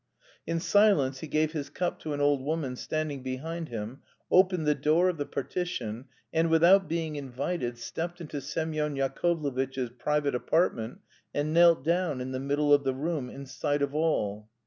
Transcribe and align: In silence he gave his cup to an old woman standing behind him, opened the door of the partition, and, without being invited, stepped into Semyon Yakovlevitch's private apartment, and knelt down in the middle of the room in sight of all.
In 0.47 0.59
silence 0.59 1.19
he 1.19 1.27
gave 1.27 1.51
his 1.51 1.69
cup 1.69 1.99
to 1.99 2.11
an 2.13 2.19
old 2.19 2.41
woman 2.43 2.75
standing 2.75 3.21
behind 3.21 3.69
him, 3.69 4.01
opened 4.31 4.65
the 4.65 4.73
door 4.73 5.09
of 5.09 5.17
the 5.17 5.27
partition, 5.27 6.05
and, 6.33 6.49
without 6.49 6.87
being 6.87 7.17
invited, 7.17 7.77
stepped 7.77 8.19
into 8.19 8.41
Semyon 8.41 8.95
Yakovlevitch's 8.95 9.91
private 9.99 10.33
apartment, 10.33 11.01
and 11.35 11.53
knelt 11.53 11.83
down 11.83 12.19
in 12.19 12.31
the 12.31 12.39
middle 12.39 12.73
of 12.73 12.83
the 12.83 12.95
room 12.95 13.29
in 13.29 13.45
sight 13.45 13.83
of 13.83 13.93
all. 13.93 14.49